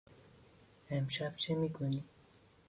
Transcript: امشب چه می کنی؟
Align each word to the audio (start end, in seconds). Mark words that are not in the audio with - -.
امشب 0.89 1.35
چه 1.35 1.55
می 1.55 1.69
کنی؟ 1.69 2.03